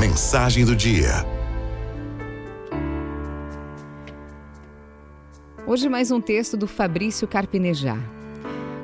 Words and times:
mensagem 0.00 0.64
do 0.64 0.74
dia. 0.74 1.26
Hoje 5.66 5.90
mais 5.90 6.10
um 6.10 6.22
texto 6.22 6.56
do 6.56 6.66
Fabrício 6.66 7.28
Carpinejar. 7.28 8.00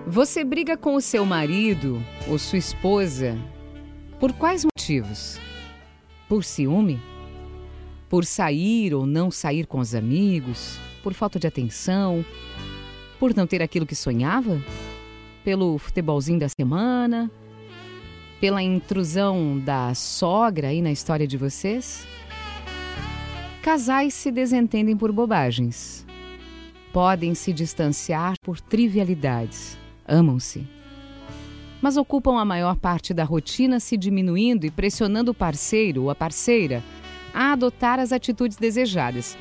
Você 0.06 0.44
briga 0.44 0.76
com 0.76 0.94
o 0.94 1.00
seu 1.00 1.24
marido 1.24 2.02
ou 2.28 2.38
sua 2.38 2.58
esposa 2.58 3.34
por 4.20 4.34
quais 4.34 4.62
motivos? 4.66 5.40
Por 6.28 6.44
ciúme? 6.44 7.00
Por 8.10 8.26
sair 8.26 8.92
ou 8.92 9.06
não 9.06 9.30
sair 9.30 9.66
com 9.66 9.78
os 9.78 9.94
amigos? 9.94 10.78
Por 11.02 11.14
falta 11.14 11.38
de 11.38 11.46
atenção? 11.46 12.22
Por 13.18 13.34
não 13.34 13.46
ter 13.46 13.62
aquilo 13.62 13.86
que 13.86 13.96
sonhava? 13.96 14.60
Pelo 15.42 15.78
futebolzinho 15.78 16.40
da 16.40 16.48
semana? 16.50 17.30
Pela 18.40 18.62
intrusão 18.62 19.58
da 19.58 19.94
sogra 19.94 20.68
aí 20.68 20.82
na 20.82 20.92
história 20.92 21.26
de 21.26 21.38
vocês? 21.38 22.06
Casais 23.62 24.12
se 24.12 24.30
desentendem 24.30 24.96
por 24.96 25.10
bobagens. 25.10 26.06
Podem 26.92 27.34
se 27.34 27.52
distanciar 27.52 28.34
por 28.42 28.60
trivialidades. 28.60 29.78
Amam-se. 30.06 30.66
Mas 31.80 31.96
ocupam 31.96 32.38
a 32.38 32.44
maior 32.44 32.76
parte 32.76 33.14
da 33.14 33.24
rotina 33.24 33.80
se 33.80 33.96
diminuindo 33.96 34.66
e 34.66 34.70
pressionando 34.70 35.30
o 35.30 35.34
parceiro 35.34 36.04
ou 36.04 36.10
a 36.10 36.14
parceira 36.14 36.82
a 37.32 37.52
adotar 37.52 37.98
as 37.98 38.12
atitudes 38.12 38.56
desejadas. 38.56 39.36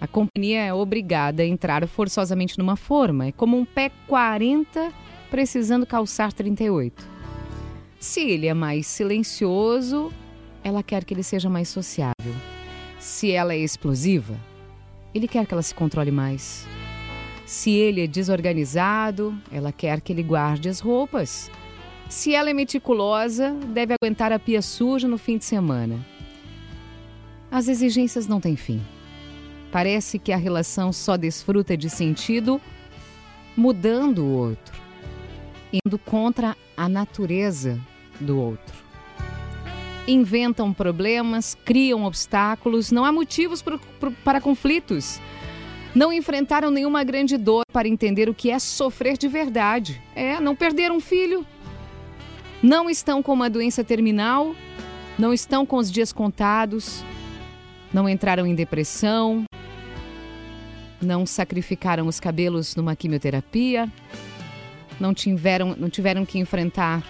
A 0.00 0.06
companhia 0.06 0.64
é 0.64 0.74
obrigada 0.74 1.42
a 1.42 1.46
entrar 1.46 1.86
forçosamente 1.88 2.58
numa 2.58 2.76
forma. 2.76 3.26
É 3.26 3.32
como 3.32 3.56
um 3.56 3.64
pé 3.64 3.90
40 4.06 4.92
precisando 5.30 5.86
calçar 5.86 6.32
38. 6.32 7.15
Se 7.98 8.20
ele 8.20 8.46
é 8.46 8.54
mais 8.54 8.86
silencioso, 8.86 10.12
ela 10.62 10.82
quer 10.82 11.04
que 11.04 11.14
ele 11.14 11.22
seja 11.22 11.48
mais 11.48 11.68
sociável. 11.68 12.34
Se 12.98 13.30
ela 13.30 13.54
é 13.54 13.58
explosiva, 13.58 14.38
ele 15.14 15.26
quer 15.26 15.46
que 15.46 15.54
ela 15.54 15.62
se 15.62 15.74
controle 15.74 16.10
mais. 16.10 16.66
Se 17.46 17.70
ele 17.70 18.02
é 18.02 18.06
desorganizado, 18.06 19.36
ela 19.50 19.72
quer 19.72 20.00
que 20.00 20.12
ele 20.12 20.22
guarde 20.22 20.68
as 20.68 20.80
roupas. 20.80 21.50
Se 22.08 22.34
ela 22.34 22.50
é 22.50 22.52
meticulosa, 22.52 23.52
deve 23.72 23.94
aguentar 23.94 24.32
a 24.32 24.38
pia 24.38 24.60
suja 24.60 25.08
no 25.08 25.16
fim 25.16 25.38
de 25.38 25.44
semana. 25.44 26.04
As 27.50 27.68
exigências 27.68 28.26
não 28.26 28.40
têm 28.40 28.56
fim. 28.56 28.82
Parece 29.72 30.18
que 30.18 30.32
a 30.32 30.36
relação 30.36 30.92
só 30.92 31.16
desfruta 31.16 31.76
de 31.76 31.88
sentido 31.88 32.60
mudando 33.56 34.24
o 34.24 34.32
outro, 34.32 34.80
indo 35.72 35.98
contra 35.98 36.56
a 36.76 36.88
natureza 36.88 37.80
do 38.20 38.38
outro. 38.40 38.74
Inventam 40.06 40.72
problemas, 40.72 41.56
criam 41.64 42.04
obstáculos, 42.04 42.92
não 42.92 43.04
há 43.04 43.10
motivos 43.10 43.62
para 44.22 44.40
conflitos. 44.40 45.20
Não 45.94 46.12
enfrentaram 46.12 46.70
nenhuma 46.70 47.02
grande 47.02 47.36
dor 47.36 47.62
para 47.72 47.88
entender 47.88 48.28
o 48.28 48.34
que 48.34 48.50
é 48.50 48.58
sofrer 48.58 49.16
de 49.16 49.28
verdade. 49.28 50.00
É, 50.14 50.38
não 50.38 50.54
perderam 50.54 50.96
um 50.96 51.00
filho. 51.00 51.44
Não 52.62 52.88
estão 52.88 53.22
com 53.22 53.32
uma 53.32 53.50
doença 53.50 53.82
terminal, 53.82 54.54
não 55.18 55.32
estão 55.32 55.64
com 55.66 55.76
os 55.76 55.90
dias 55.90 56.12
contados, 56.12 57.04
não 57.92 58.08
entraram 58.08 58.46
em 58.46 58.54
depressão, 58.54 59.44
não 61.00 61.26
sacrificaram 61.26 62.06
os 62.06 62.20
cabelos 62.20 62.74
numa 62.76 62.96
quimioterapia, 62.96 63.90
não 65.00 65.12
tiveram, 65.14 65.74
não 65.76 65.88
tiveram 65.88 66.24
que 66.24 66.38
enfrentar 66.38 67.02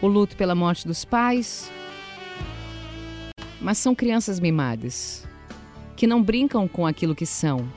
o 0.00 0.06
luto 0.06 0.36
pela 0.36 0.54
morte 0.54 0.86
dos 0.86 1.04
pais. 1.04 1.70
Mas 3.60 3.78
são 3.78 3.94
crianças 3.94 4.38
mimadas, 4.38 5.26
que 5.96 6.06
não 6.06 6.22
brincam 6.22 6.68
com 6.68 6.86
aquilo 6.86 7.14
que 7.14 7.26
são, 7.26 7.68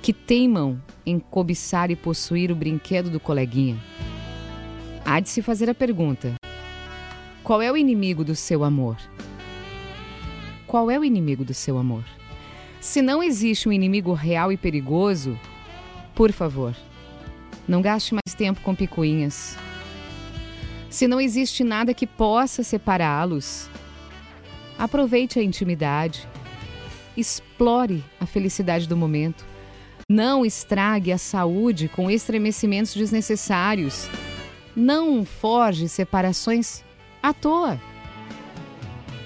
que 0.00 0.12
teimam 0.12 0.80
em 1.04 1.18
cobiçar 1.18 1.90
e 1.90 1.96
possuir 1.96 2.50
o 2.50 2.56
brinquedo 2.56 3.10
do 3.10 3.20
coleguinha. 3.20 3.78
Há 5.04 5.20
de 5.20 5.28
se 5.28 5.42
fazer 5.42 5.68
a 5.68 5.74
pergunta: 5.74 6.34
qual 7.42 7.60
é 7.60 7.70
o 7.70 7.76
inimigo 7.76 8.24
do 8.24 8.34
seu 8.34 8.64
amor? 8.64 8.96
Qual 10.66 10.90
é 10.90 10.98
o 10.98 11.04
inimigo 11.04 11.44
do 11.44 11.52
seu 11.52 11.76
amor? 11.76 12.04
Se 12.80 13.02
não 13.02 13.22
existe 13.22 13.68
um 13.68 13.72
inimigo 13.72 14.14
real 14.14 14.50
e 14.50 14.56
perigoso, 14.56 15.38
por 16.14 16.32
favor, 16.32 16.74
não 17.70 17.80
gaste 17.80 18.14
mais 18.14 18.34
tempo 18.36 18.60
com 18.62 18.74
picuinhas. 18.74 19.56
Se 20.90 21.06
não 21.06 21.20
existe 21.20 21.62
nada 21.62 21.94
que 21.94 22.04
possa 22.04 22.64
separá-los, 22.64 23.70
aproveite 24.76 25.38
a 25.38 25.42
intimidade, 25.42 26.28
explore 27.16 28.02
a 28.18 28.26
felicidade 28.26 28.88
do 28.88 28.96
momento. 28.96 29.44
Não 30.10 30.44
estrague 30.44 31.12
a 31.12 31.18
saúde 31.18 31.86
com 31.86 32.10
estremecimentos 32.10 32.92
desnecessários. 32.92 34.08
Não 34.74 35.24
forge 35.24 35.88
separações 35.88 36.82
à 37.22 37.32
toa. 37.32 37.80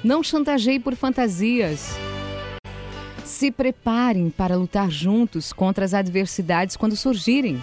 Não 0.04 0.22
chantageie 0.22 0.78
por 0.78 0.94
fantasias. 0.94 1.97
Se 3.25 3.50
preparem 3.50 4.28
para 4.28 4.54
lutar 4.54 4.91
juntos 4.91 5.50
contra 5.50 5.83
as 5.87 5.94
adversidades 5.94 6.77
quando 6.77 6.94
surgirem. 6.94 7.62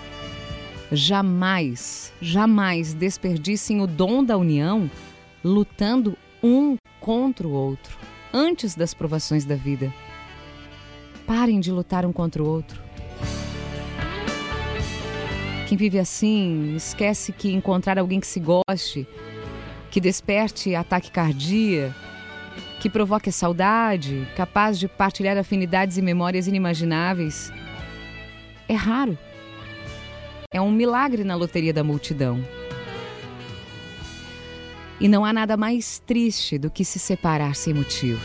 Jamais, 0.91 2.11
jamais 2.21 2.93
desperdicem 2.93 3.79
o 3.81 3.87
dom 3.87 4.21
da 4.21 4.37
união 4.37 4.91
lutando 5.41 6.17
um 6.43 6.75
contra 6.99 7.47
o 7.47 7.51
outro 7.51 7.97
antes 8.33 8.75
das 8.75 8.93
provações 8.93 9.45
da 9.45 9.55
vida. 9.55 9.93
Parem 11.25 11.61
de 11.61 11.71
lutar 11.71 12.05
um 12.05 12.11
contra 12.11 12.43
o 12.43 12.47
outro. 12.47 12.81
Quem 15.67 15.77
vive 15.77 15.97
assim 15.97 16.75
esquece 16.75 17.31
que 17.31 17.53
encontrar 17.53 17.97
alguém 17.97 18.19
que 18.19 18.27
se 18.27 18.41
goste, 18.41 19.07
que 19.89 20.01
desperte 20.01 20.75
ataque 20.75 21.09
cardíaco, 21.09 21.95
que 22.81 22.89
provoque 22.89 23.31
saudade, 23.31 24.27
capaz 24.35 24.77
de 24.77 24.89
partilhar 24.89 25.37
afinidades 25.37 25.97
e 25.97 26.01
memórias 26.01 26.47
inimagináveis, 26.47 27.49
é 28.67 28.73
raro. 28.73 29.17
É 30.53 30.59
um 30.59 30.69
milagre 30.69 31.23
na 31.23 31.33
loteria 31.33 31.73
da 31.73 31.81
multidão. 31.81 32.45
E 34.99 35.07
não 35.07 35.23
há 35.23 35.31
nada 35.31 35.55
mais 35.55 35.99
triste 35.99 36.57
do 36.57 36.69
que 36.69 36.83
se 36.83 36.99
separar 36.99 37.55
sem 37.55 37.73
motivo. 37.73 38.21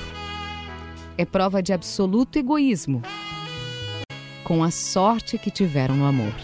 É 1.16 1.24
prova 1.24 1.62
de 1.62 1.72
absoluto 1.72 2.36
egoísmo 2.36 3.00
com 4.42 4.64
a 4.64 4.72
sorte 4.72 5.38
que 5.38 5.52
tiveram 5.52 5.94
no 5.94 6.04
amor. 6.04 6.34